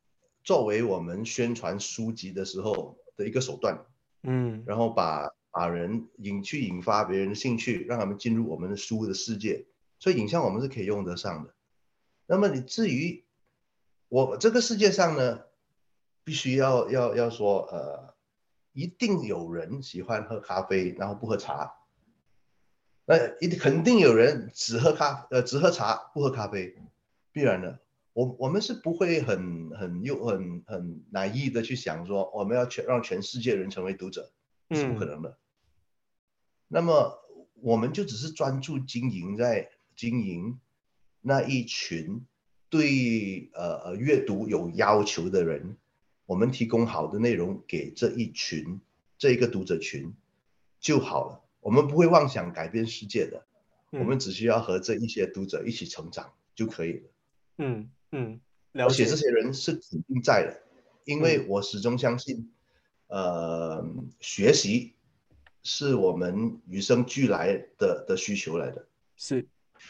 [0.43, 3.85] 作为我们宣传书籍的时候的一个手段，
[4.23, 9.65] 嗯，然后把把人引去引发别人的兴趣，让他们进入我们的书的世界。
[9.99, 11.53] 所以，影像我们是可以用得上的。
[12.25, 13.23] 那么，你至于
[14.09, 15.41] 我这个世界上呢？
[16.25, 18.15] 必须要要要说，呃，
[18.71, 21.73] 一定有人喜欢喝咖啡，然后不喝茶。
[23.03, 26.77] 那一定肯定有人只喝咖，呃，只喝茶不喝咖啡，
[27.33, 27.77] 必然的。
[28.13, 34.31] 我我们是不会很很又很很难意的去想说，我们要全让全世界人成为读者，
[34.71, 35.37] 是不可能的。
[36.67, 37.19] 那么
[37.55, 40.59] 我们就只是专注经营在经营
[41.21, 42.25] 那一群
[42.69, 45.77] 对呃呃阅读有要求的人。
[46.25, 48.79] 我们提供好的内容给这一群
[49.17, 50.13] 这一个读者群
[50.79, 51.41] 就好了。
[51.59, 53.45] 我们不会妄想改变世界的，
[53.91, 57.09] 我们只需要和这一些读者一起成长就可以了。
[57.57, 58.39] 嗯嗯，
[58.73, 60.61] 而且这些人是肯定在的，
[61.05, 62.51] 因为我始终相信，
[63.07, 63.83] 呃，
[64.19, 64.93] 学习
[65.63, 68.87] 是我们与生俱来的的需求来的。
[69.17, 69.45] 是。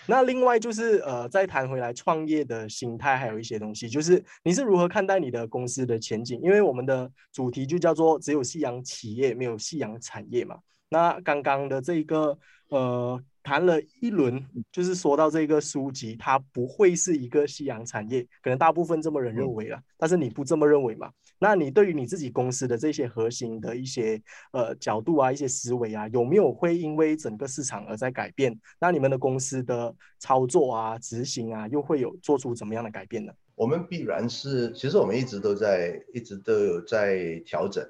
[0.07, 6.39] 那另外就是呃，再谈回来创业的心态，还有一些东西，就是你是如何看待你的公司的前景？
[6.41, 10.57] 因为我们的主题就叫做“只有夕阳企业，没有夕阳产业”嘛。
[10.89, 12.37] 那刚刚的这个
[12.69, 21.11] 呃谈了一轮，就是说到这个书籍，它不会是一个夕阳产业，可能大部分这么人认为了，但是你不这么认为嘛？
[21.39, 24.21] 那你对于你自己公司的这些核心的一些
[24.53, 28.57] 呃角度啊，一些思维啊，有没有会因为整个市场而在改变？
[28.79, 33.33] 那你们的公司的操作啊、执行啊，又会有做出怎么样的改变呢？
[33.55, 37.85] 我们必然是，其实我们一直都在，一直都有在调整，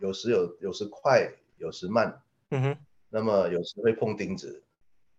[0.00, 2.18] 有时有，有时快，有时慢。
[2.50, 2.76] 嗯哼。
[3.12, 4.62] 那么有时会碰钉子，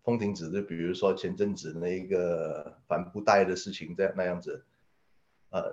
[0.04, 4.66] 碰钉子就比如说前阵子那一个帆布袋的事情，这样那样子。
[5.52, 5.72] 呃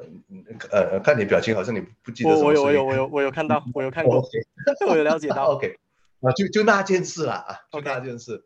[0.70, 2.28] 呃，看你表情好像你不记得。
[2.28, 4.22] 我我有我有我有我有看到，我有看过，
[4.86, 5.54] 我有了解 到。
[5.54, 5.74] OK，
[6.20, 8.44] 啊，就就那件事啦，啊，就那件事。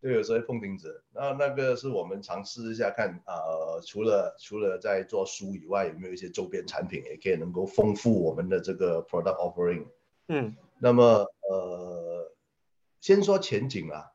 [0.00, 9.86] 就有时候碰钉子，那那个是我们尝试一下看，呃，除了除了在做书以外，有没有一些周边产品也可以能够丰富我们的这个 product offering。
[10.28, 12.03] 嗯，那么呃，
[13.04, 14.12] 先说前景啊，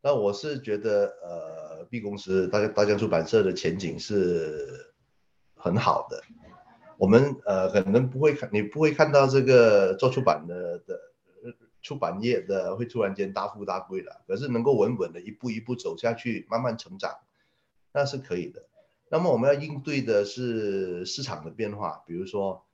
[0.00, 4.94] 那我是觉得呃，B 公司大大江出版社的前景是
[5.56, 6.22] 很好的，
[6.98, 11.00] 我们呃可能不会看，你不会看到这个做出版的的。
[11.80, 17.16] 出版业的会突然间大富大贵了，可是能够稳稳的一步一步走下去，慢慢成长，
[17.92, 18.62] 那是可以的。
[19.08, 22.64] 那么我们要应对的是市场的变化，比如说，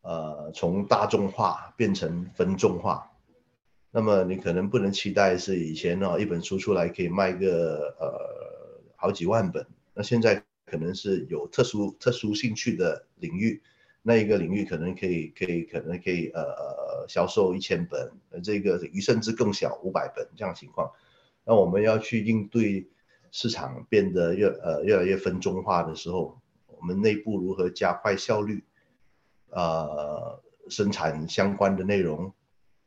[0.00, 3.12] 呃，从大众化变成分众化，
[3.96, 13.62] 那么你可能不能期待是以前呢一本书出来可以卖个呃好几万本，那现在可能是有特殊特殊兴趣的领域。
[14.02, 20.90] 那一个领域可能可以，可以，可能可以，呃呃，销售一千本，呃，这个甚至更小，五百本这样情况。
[21.44, 22.88] 那我们要去应对
[23.30, 28.64] 市场变得越呃越来越分众化的时候，我们内部如何加快效率，
[29.50, 32.34] 呃，生产相关的内容，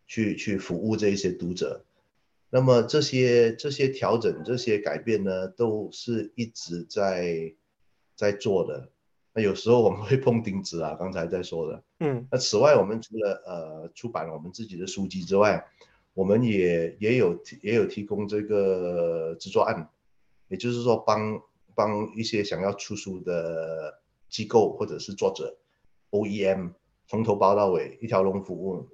[0.07, 1.83] 去去服务这一些读者。
[2.49, 7.53] 那么这些这些调整、这些改变呢，都是一直在
[8.15, 8.89] 在做的。
[9.33, 15.63] 那有时候我们会碰钉子啊，刚才在说的，嗯，那此外，我们除了呃出版我们自己的书籍之外，
[16.15, 19.87] 我们也也有也有提供这个制作案，
[20.47, 21.39] 也就是说帮
[21.75, 25.55] 帮一些想要出书的机构或者是作者
[26.09, 26.71] ，OEM
[27.07, 28.87] 从头包到尾一条龙服务，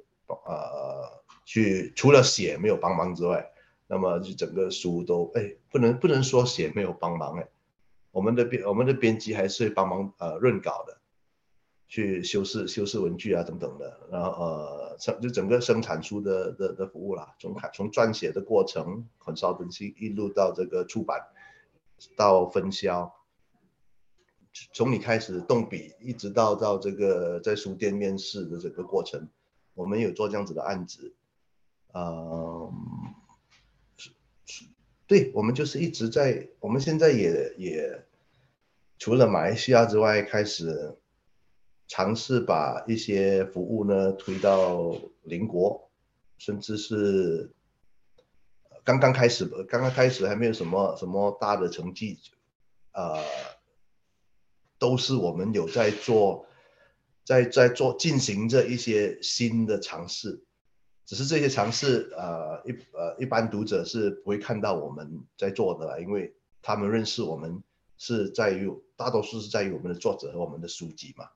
[0.46, 3.52] 呃，去除了写没有帮忙之外，
[3.88, 7.48] 那么就整个书都哎不能不能说写没有帮忙哎。
[8.12, 11.00] 我们的编我们的编辑还是帮忙呃润稿的，
[11.88, 21.20] 去修饰修饰文具啊等等的，然后呃生就整个生产出的的的服务啦，从看从撰写的过程很少东西一路到这个出版，
[22.16, 23.12] 到分销，
[24.74, 29.28] 从你开始动笔一直到到这个在书店面试的整个过程，
[29.74, 31.14] 我们有做这样子的案子，
[31.94, 32.72] 嗯。
[35.06, 38.06] 对我们就是一直在，我们现在也也
[38.98, 40.98] 除了马来西亚之外，开始
[41.88, 45.92] 尝试把一些服务呢推到邻国，
[46.38, 47.52] 甚至是
[48.84, 52.18] 刚刚开始，刚刚开始还没有什么什么大的成绩，
[52.94, 53.22] 呃，
[54.80, 56.48] 都是我们有在做，
[57.24, 60.44] 在在做进行着一些新的尝试。
[61.06, 67.62] 只是这些尝试，呃，一呃一般读者是不会看到我们在做的，因为他们认识我们
[67.98, 71.28] 是在于大多数是在于我们的作者和我们的书籍嘛，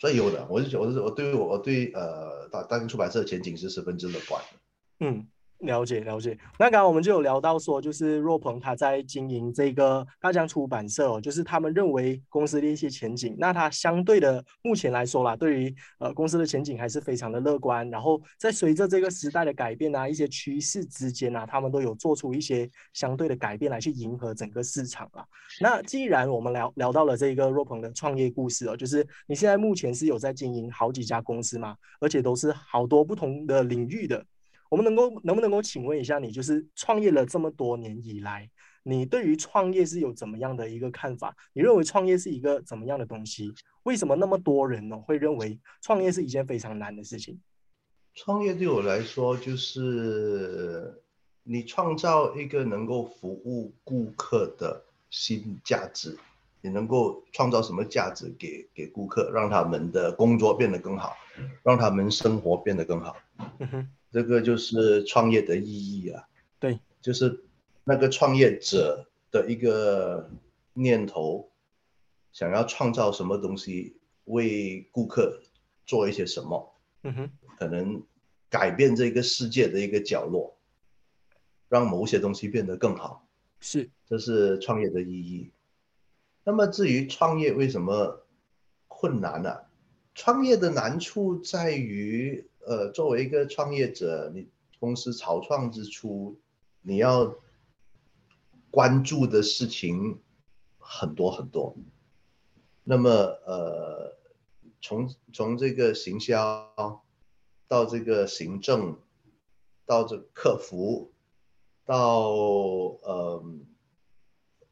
[0.00, 5.28] 所以有的，我是我是我对我我对呃大大型出版社的前景是十分之乐观的，嗯。
[5.60, 17.88] 了解了解，那刚刚我们就有聊到说，就是若鹏他在经营这个大江出版社哦，就是他们认为公司的一些前景，那他相对的目前来说啦，对于呃公司的前景还是非常的乐观。
[17.90, 25.22] 然后在随着这个时代的改变啊，一些趋势之间啊，他们都有做出一些相对的改变来去迎合整个市场啊。
[25.60, 34.24] 那既然我们聊聊到了这个若鹏的创业故事哦，就是你现在目前是有在经营好几家公司嘛，而且都是好多不同的领域的。
[34.70, 38.48] 我们能够能不能够请问一下你，就是创业了这么多年以来，
[38.84, 41.34] 你对于创业是有怎么样的一个看法？
[41.52, 43.52] 你认为创业是一个怎么样的东西？
[43.82, 47.40] 为什么那么多人呢会认为创业是一件非常难的事情？
[48.14, 51.02] 创业对我来说，就是
[51.42, 56.16] 你创造一个能够服务顾客的新价值，
[56.60, 61.16] 你能够创造什么价值给给顾客，让他们的工作变得更好，
[61.64, 63.16] 让他们生活变得更好。
[63.58, 63.90] 嗯哼。
[64.12, 67.44] 这个就是创业的意义啊，对，就是
[67.84, 70.28] 那个创业者的一个
[70.72, 71.48] 念头，
[72.32, 75.40] 想要创造什么东西，为顾客
[75.86, 78.02] 做一些什么，嗯哼，可能
[78.48, 80.56] 改变这个世界的一个角落，
[81.68, 83.26] 让某些东西变得更好，
[83.60, 85.52] 是，这是创业的意义。
[86.42, 88.26] 那么至于创业为什么
[88.88, 89.56] 困难呢？
[90.14, 96.38] 创业的难处在于，呃，作为一个创业者，你公司草创之初，
[96.82, 97.34] 你要
[98.70, 100.20] 关注的事情
[100.78, 101.74] 很多很多。
[102.84, 104.16] 那么，呃，
[104.80, 106.72] 从从这个行销
[107.66, 108.96] 到这个行政，
[109.84, 111.10] 到这客服，
[111.84, 113.44] 到呃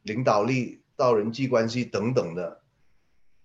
[0.03, 2.61] 领导力，到人际关系等等的，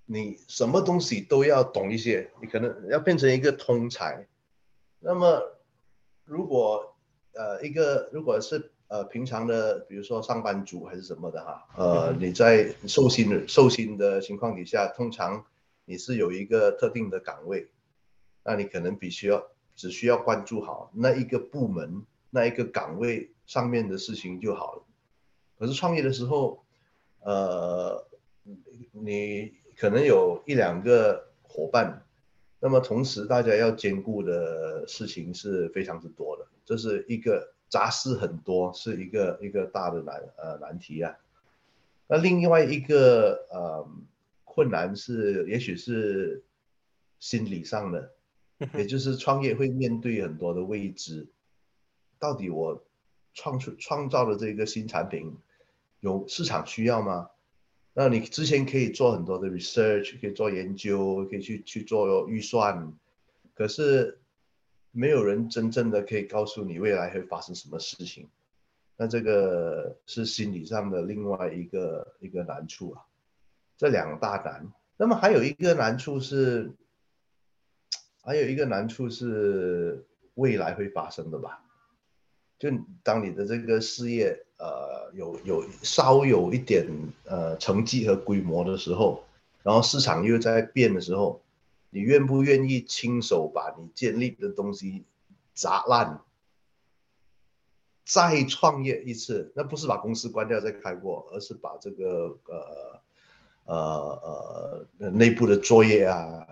[0.06, 4.28] 你什么东西都要懂一些，你可能要变成一个通才。
[5.06, 5.42] 那么，
[6.24, 6.96] 如果
[7.34, 15.46] 呃一个如果是呃平常的，比如说上班族还是什么的哈，呃你在受薪的受薪的情况底下，通常
[15.84, 17.70] 你是有一个特定的岗位，
[18.44, 24.84] 那你可能必须要只需要关注好那一个部门那一个岗位上面的事情就好了。
[25.60, 26.64] 可是创业的时候，
[27.20, 28.08] 呃，
[28.92, 32.06] 你可能有一两个伙伴，
[32.64, 37.52] 那么同时大家要兼顾的事情是非常之多的，这是一个。
[37.70, 41.18] 杂事很多，是一个一个大的难呃难题啊。
[42.06, 43.90] 那另外一个呃
[44.44, 46.44] 困难是，也许是
[47.20, 48.12] 心理上的，
[48.76, 51.26] 也就是创业会面对很多的未知。
[52.20, 52.86] 到底我
[53.34, 55.36] 创出创造的这个新产品
[56.00, 57.32] 有市场需要吗？
[57.94, 62.94] 那你之前可以做很多的 research，可以做研究，可以去去做预算，
[63.54, 64.20] 可是。
[64.96, 68.30] 没有人真正的可以告诉你未来会发生什么事情，
[68.96, 73.02] 那这个是心理上的另外一个一个难处啊，
[73.76, 74.72] 这两大难。
[74.96, 76.72] 那么还有一个难处是，
[78.22, 81.64] 还有一个难处是未来会发生的吧？
[82.60, 82.70] 就
[83.02, 86.88] 当你的这个事业呃有有稍有一点
[87.26, 89.24] 呃成绩和规模的时候，
[89.64, 91.42] 然后市场又在变的时候。
[91.96, 95.04] 你愿不愿意亲手把你建立的东西
[95.54, 96.24] 砸烂，
[98.04, 99.52] 再创业一次？
[99.56, 103.02] 那不是把公司关掉再开过，而是把这个呃
[103.66, 106.48] 呃呃内部的作业啊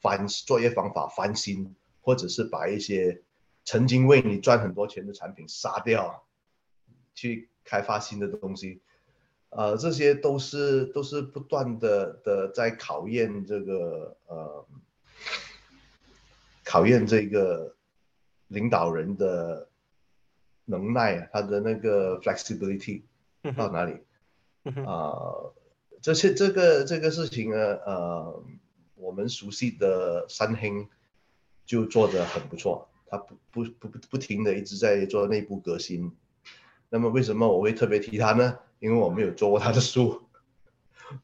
[0.00, 3.20] 翻作业方法翻新，或者是把一些
[3.64, 6.24] 曾经为你赚很多钱的产品杀掉，
[7.16, 8.80] 去开发新的东西。
[9.50, 14.66] 呃，这些都是都是不断的的在考验这个呃，
[16.64, 17.76] 考验这个
[18.48, 19.68] 领导人的
[20.64, 23.02] 能耐，他的那个 flexibility
[23.56, 24.00] 到哪里？
[24.84, 25.52] 啊，
[26.02, 28.42] 这些这个这个事情呢，呃，
[28.96, 30.88] 我们熟悉的三星
[31.64, 36.10] 就做得很不错，他不不不不不停的一直在做内部革新。
[36.94, 38.56] 那么为什么我会特别提他呢？
[38.78, 40.22] 因为我没有做过他的书，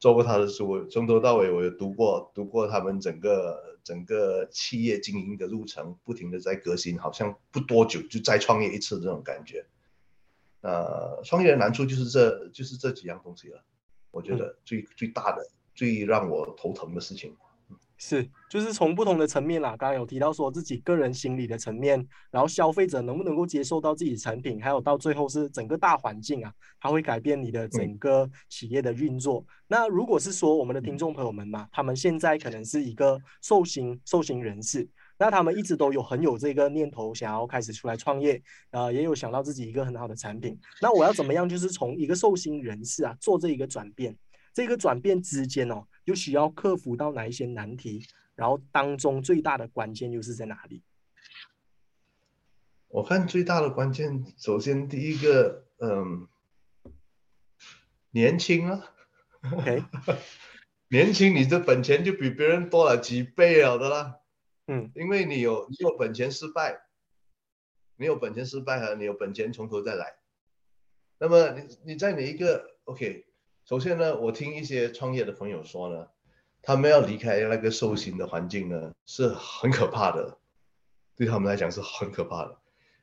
[0.01, 9.65] 做过他的书，从头到尾我有读过，读过他们整个整个企业经营的路程，不停的在革新，好像不多久就再创业一次这种感觉。
[10.59, 13.63] 呃，创业的难处就是这就是这几样东西了，
[14.11, 17.33] 我觉得最最大的、最让我头疼的事情。
[18.03, 29.45] 是，就是从不同的层面啦，刚刚有提到说自己个人心理的层面，然后消费者能不能够接受到自己产品，还有到最后是整个大环境啊，它会改变你的整个企业的运作。
[29.67, 40.59] 那如果是说我们的听众朋友们嘛，他们现在可能是一个受薪受薪人士，那他们一直都有很有这个念头，想要开始出来创业，呃，也有想到自己一个很好的产品。
[40.81, 44.17] 那我要怎么样，就是从一个受薪人士啊，做这一个转变？
[44.53, 48.05] 这个转变之间哦，又需要克服到哪一些难题？
[48.35, 50.81] 然后当中最大的关键又是在哪里？
[52.87, 56.27] 我看最大的关键，首先第一个，嗯，
[58.09, 58.93] 年轻啊
[59.53, 59.83] ，OK，
[60.89, 64.19] 年轻，你的本钱就比别人多了几倍了的啦，
[64.67, 66.81] 嗯，因为你有你有本钱失败，
[67.95, 70.15] 你有本钱失败和你有本钱从头再来，
[71.17, 73.25] 那么你你在哪一个 OK？
[73.63, 76.07] 首先呢，我听一些创业的朋友说呢，
[76.61, 80.37] 他们要离开那个受刑的环境呢，是很可怕的，
[81.15, 82.57] 对他们来讲是很可怕的，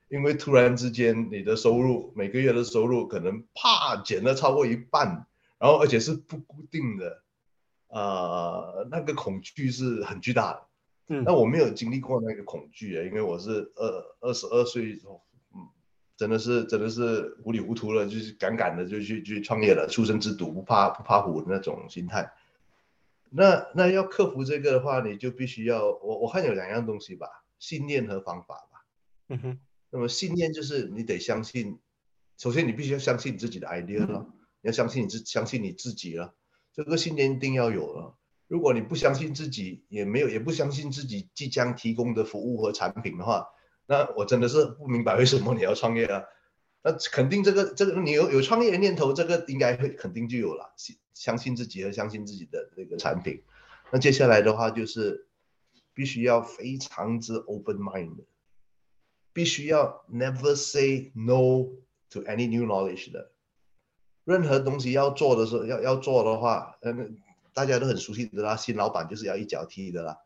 [0.09, 5.27] 因为突然之间你的收入每个月的收入可能啪减了超过一半，
[5.59, 7.23] 然后而且是不固定的，
[7.89, 10.63] 呃，那个恐惧是很巨大的。
[11.09, 15.01] 嗯，那我没有经历过那个恐惧啊，因为我是二二十二岁。
[16.19, 22.33] 真的是真的是糊里糊涂了，就是敢敢的就去去创业了，出生之犊不怕不怕虎的那种心态。
[23.31, 27.29] 那那要克服这个的话，你就必须要我我看有两样东西吧，
[27.61, 28.85] 信念和方法吧。
[29.29, 29.61] 嗯哼。
[29.91, 31.79] 那么信念就是你得相信
[32.37, 34.27] 首先你必须要相信你自己的 idea 了，
[34.61, 36.35] 你要相信你自相信你自己了，
[36.75, 38.17] 这个信念一定要有了。
[38.49, 43.47] 如果你不相信自己，也没有也不相信自己即将提供的服务和产品的话，
[43.89, 46.23] 那我真的是不明白为什么你要创业啊？
[46.83, 53.43] 那肯定这个这个你有有创业的念头，这个应该会肯定就有了，相相信自己和相信自己的这个产品。
[53.91, 55.27] 那接下来的话就是
[55.95, 58.25] 必须要非常之 open mind，
[59.33, 61.73] 必须要 never say no
[62.11, 63.33] to any new knowledge 的。
[64.25, 67.19] 任何东西要做的时候，要要做的话，嗯。
[67.55, 70.17] 大家都很熟悉的啦，新老板就是要一脚踢的啦。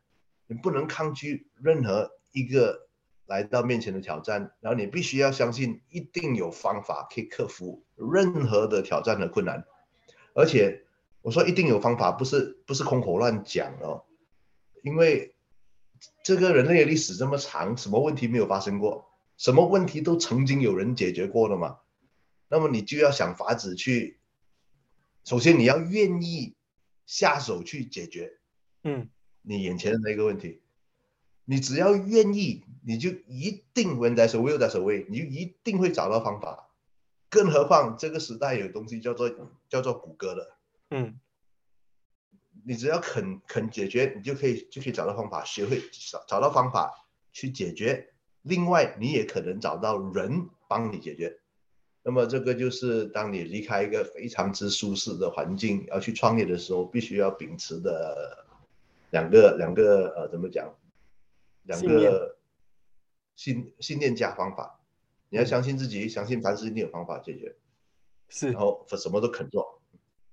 [0.48, 2.90] 你不能抗拒任何一个
[3.32, 9.64] 来到面前的挑战，然后你必须要相信，一定有方法可以克服任何的挑战和困难。
[10.34, 10.84] 而且
[11.22, 14.04] 我说一定有方法，不是不是空口乱讲哦，
[14.82, 15.34] 因为
[16.22, 19.10] 这个人类的历史这么长，什么问题没有发生过？
[19.38, 21.78] 什么问题都曾经有人解决过了嘛？
[22.48, 24.20] 那么你就要想法子去，
[25.24, 26.54] 首先你要愿意。
[27.04, 28.30] 下手去解决，
[28.84, 29.10] 嗯，
[29.42, 30.61] 你眼前的那个问题，
[31.44, 36.68] 你只要愿意，你就一定 when there's a will there's a way，你就一定会找到方法。
[37.28, 39.30] 更何况这个时代有东西叫做
[39.68, 40.54] 叫做谷歌的，
[40.90, 41.18] 嗯，
[42.64, 46.92] 你只要肯肯解决，你就可以就可以找到方法，学会找找到方法
[47.32, 48.10] 去解决。
[48.42, 51.38] 另外，你也可能找到人帮你解决。
[52.02, 58.44] 那么这个就是当你离开一个非常之舒适的环境，要去创业的时候，必须要秉持的
[59.10, 60.68] 两个两个呃怎么讲？
[61.64, 62.38] 两个
[63.36, 64.80] 信信念加方法，
[65.28, 67.54] 你要相信自己，相信凡事一定有方法解决，
[68.28, 69.80] 是，然后什么都肯做，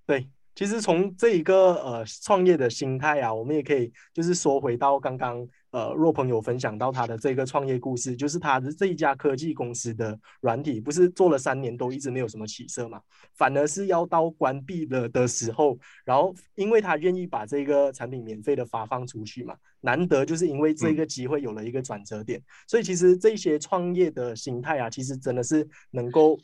[0.05, 0.29] 对。
[0.55, 13.01] 其实从这一个呃创业的心态啊，我们也可以就是说回到刚刚呃若朋友分享到他的这个创业故事，就是他的这一家科技公司的软体不是做了三年都一直没有什么起色嘛，
[13.35, 26.37] 反而是要到关闭了的时候，然后因为他愿意把这个产品免费的发放出去嘛，难得就是因为这个机会有了一个转折点，所以其实这些创业的心态啊，其实真的是能够。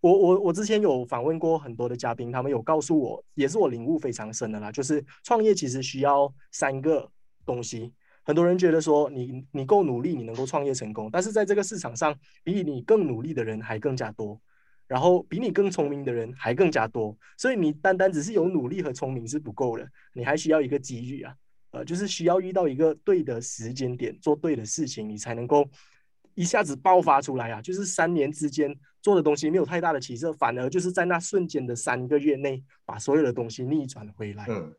[0.00, 7.10] 我我我之前有访问过很多的嘉宾，他们有告诉我，也是我领悟非常深的啦，就是创业其实需要三个
[7.46, 7.90] 东西。
[8.24, 14.40] 很多人觉得说你你够努力，你能够创业成功，但是在这个市场上，比你更努力的人还更加多，
[14.86, 21.34] 然后比你更聪明的人还更加多，所以你单单只是有努力和聪明是不够的，你还需要一个机遇啊，
[21.70, 25.68] 呃，就是需要遇到一个对的时间点，做对的事情，你才能够
[26.34, 28.74] 一下子爆发出来啊，就是三年之间。
[29.04, 34.46] 做的东西没有太大的起色，反而就是在那瞬间的三个月内，把所有的东西逆转回来。
[34.48, 34.74] 嗯，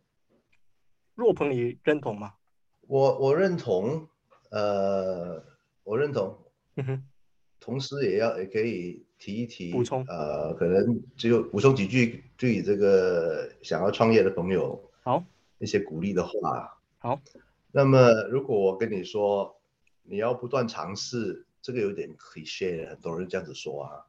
[1.14, 2.34] 若鹏，你认同吗？
[2.88, 4.08] 我我认同，
[4.50, 5.44] 呃，
[5.84, 6.38] 我认同。
[6.76, 7.04] 嗯哼。
[7.60, 15.24] 同时也要也可以提一提补充，呃，可能只有补充几句对这个想要创业的朋友，好，
[15.58, 16.78] 一些鼓励的话。
[17.00, 17.20] 好。
[17.72, 19.60] 那么如果我跟你说，
[20.04, 24.06] 你要不断尝试，这个有点 cliche，很多人这样子说啊。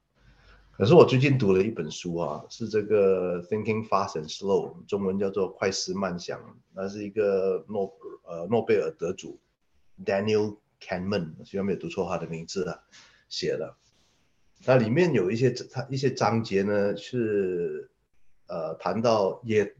[0.78, 6.38] 可是我最近读了一本书啊，是这个 Thinking Fast and Slow，中文叫做快思慢想，
[6.74, 7.90] 那是一个诺
[8.24, 9.38] 呃诺贝尔得主
[10.04, 12.78] Daniel Kahneman，希望没有读错他的名字啊，
[13.30, 13.74] 写的。
[14.66, 17.90] 那里面有一些他一些章节呢是
[18.46, 19.74] 呃谈到也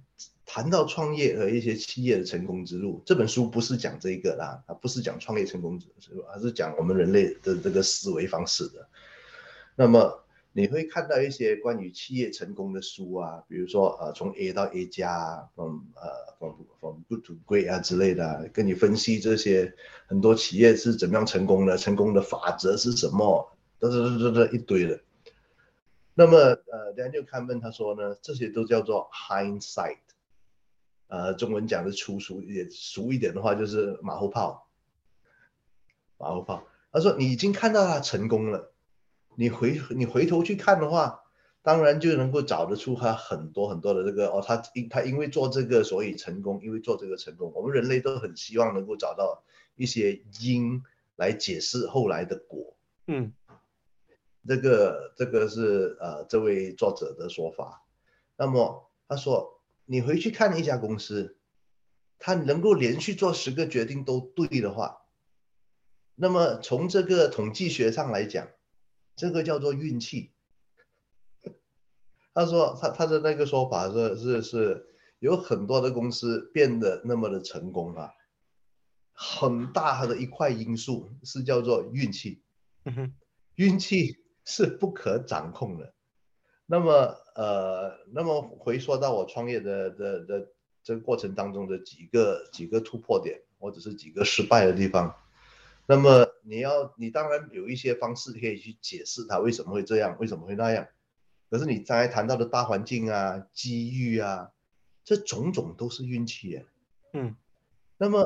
[0.47, 3.03] 谈到创业和一些企业的成功之路。
[3.05, 8.89] 这本书不是讲这个啦，它不是讲创业成功之路，而是讲我们人类的这个思维方式的。
[9.75, 10.23] 那么。
[10.57, 19.75] 你会看到一些关于企业成功的书啊，比如说呃从 A 到 A 加，from 呃 from from good to great 啊之类的，跟你分析这些
[20.07, 24.99] 很多企业是怎么样成功的，成功的法则是什么，都是这这一堆的。
[26.15, 29.99] 那么呃，Daniel Kahneman 他说呢，这些都叫做 hindsight，
[31.09, 34.67] 呃，中文讲的粗俗一点，俗一点的话就是马后炮，
[36.17, 36.67] 马后炮。
[36.91, 38.73] 他说你已经看到他成功了。
[39.39, 41.22] 你回你回头去看的话，
[41.62, 47.53] 当然就能够找得出他很多很多的这个哦，他因他因为做这个所以成功，因为做这个成功。
[47.55, 50.82] 我们人类都很希望能够找到一些因
[51.16, 52.74] 来解释后来的果。
[53.09, 53.34] 嗯，
[54.49, 57.84] 这个这个是呃这位作者的说法。
[58.37, 61.37] 那么他说，你回去看一家公司，
[62.18, 65.03] 他能够连续做十个决定都对的话，
[66.14, 68.49] 那么从这个统计学上来讲。
[69.17, 70.31] 这个叫做运气。
[72.35, 74.87] 他说他他的那个说法是是是
[75.19, 78.12] 有很多的公司变得那么的成功啊，
[79.12, 82.43] 很大的一块因素是叫做运气。
[83.57, 85.95] 运气是不可掌控的，
[86.67, 90.49] 那么呃，那么回说到我创业的的的
[90.85, 95.17] 这个过程当中的几个几个突破点，或者是几个失败的地方，
[95.87, 100.87] 那么你要你当然有一些方式可以去解释它为什么会这样，为什么会那样。
[101.51, 104.53] 可是你刚才谈到的大环境啊、机遇啊，
[105.05, 106.65] 这种种都是运气啊。
[107.15, 107.37] 嗯，
[107.99, 108.25] 那么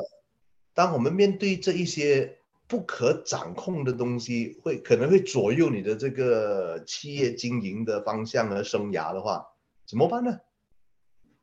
[0.73, 9.45] 当我们面对这一些不可掌控的东西，会可能会左右你的这个企业经营的方向和生涯的话，
[9.85, 10.39] 怎么办呢？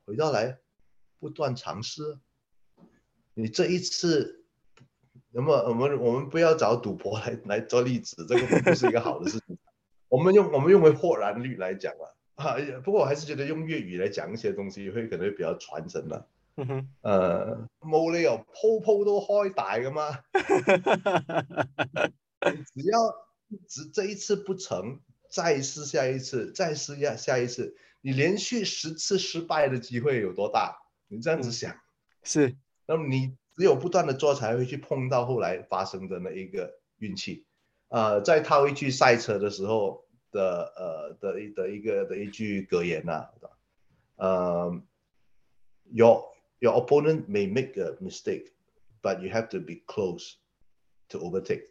[0.05, 0.59] 回到来，
[1.19, 2.19] 不断尝试。
[3.35, 4.45] 你这一次，
[5.39, 9.57] 那么我们我们不要找赌博来来做例子，这个不是一个好的事情。
[10.09, 11.93] 我们用我们用为豁然率来讲
[12.35, 16.27] 啊，啊，不过我还是觉得用粤语来讲一些东西会可能会比较传神了。
[16.57, 20.19] 嗯哼，誒冇理由鋪鋪都開大噶嘛，
[22.75, 22.99] 只要
[23.69, 24.99] 只这一次不成，
[25.31, 30.79] 再試下一次，再試下下一次，你连续十次失败的机会有多大？
[31.07, 31.77] 你这样子想，
[32.25, 32.57] 是，
[32.89, 37.45] 那么你只有不断的做，才会去碰到后来发生的那一个运气。
[37.89, 43.31] 呃，再套一句赛车的时候的，呃的一的一个的一句格言啊，
[44.17, 44.81] 呃
[45.91, 46.25] ，，your。
[46.61, 48.51] Your opponent may make a mistake,
[49.01, 50.33] but you have to be close
[51.09, 51.69] to overtake.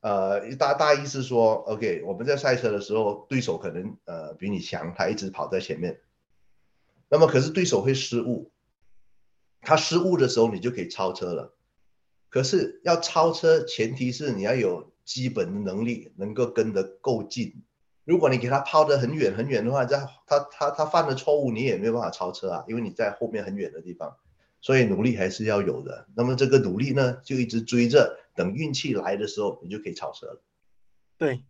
[0.00, 6.00] 呃，大大意思说，OK，我们在赛车的时候，对手可能呃比你强，他一直跑在前面。
[7.10, 8.50] 那么可是对手会失误，
[9.60, 11.54] 他失误的时候，你就可以超车了。
[12.28, 17.62] 可是要超车，前提是你要有基本的能力，能够跟得够近。
[18.04, 24.16] 如果你给他抛得很远很远的话，在他他他犯了错误，你也没有办法超车啊，因为你在后面很远的地方，
[24.60, 26.06] 所以努力还是要有的。
[26.14, 30.42] 那么这个努力呢，就一直追着，等运气来的时候，你就可以超车了。
[31.18, 31.42] 对，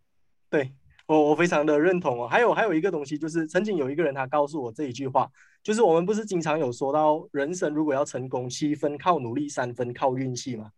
[0.49, 0.73] 对
[1.09, 2.27] 我我非常的认同哦。
[2.27, 5.27] 还有还有一个东西，就是曾经有一个人他告诉我这一句话，
[5.63, 10.69] 就是我们不是经常有说到，人生如果要成功，七分靠努力，三分靠运气吗。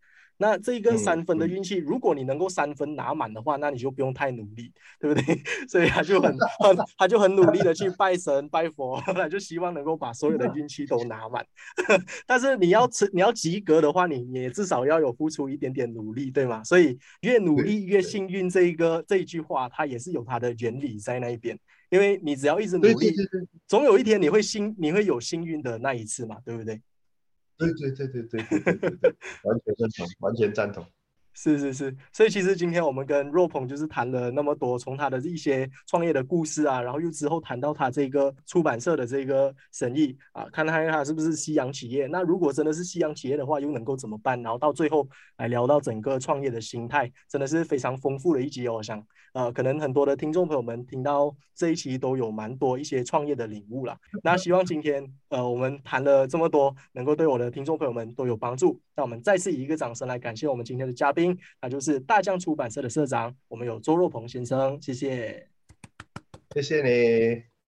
[0.41, 5.39] 那这一个三分的运气，如果你能够三分拿满的话，那你就不用太努力，对不对？
[5.69, 11.45] 所以他就很很，他就很努力的去拜神拜佛，他就希望能够把所有的运气都拿满。
[12.25, 16.63] 但是你要吃，你要及格的话，你也至少要有付出一点点努力，对吗？
[16.63, 21.55] 所以越努力越幸运这一个这一句话，它也是有它的原理在那一边。
[21.91, 23.13] 因为你只要一直努力，
[23.67, 26.81] 总有一天你会幸，你会有幸运的那一次嘛，对不對？
[27.67, 28.59] 對對對對對，
[29.43, 30.85] 完全認同，完全赞同。
[31.33, 42.09] 是是是，所以其實今天我們跟若鹏就是談了那麼多，從他的一些創業的故事啊，然後又之後談到他這個出版社的這個生意啊，看看他是不是夕阳企業。
[42.11, 44.41] 那如果真的是夕阳企業的話，又能夠怎麼辦？
[44.43, 45.07] 然後到最後
[45.37, 48.73] 來聊到整個創業的心態，真的是非常豐富的一集哦。
[48.73, 49.01] 我想，
[49.33, 53.97] 呃，可能很多的听众朋友们听到这一期都有蛮多一些创业的领悟啦。
[54.23, 58.79] 那希望今天，呃，我们谈了这么多，能够对我的听众朋友们都有帮助。
[58.95, 61.37] 那我们再次以一个掌声来感谢我们今天的嘉宾。
[61.61, 65.47] 那就是大将出版社的社长，我们有周若鹏先生，谢谢，
[66.53, 67.50] 谢谢你。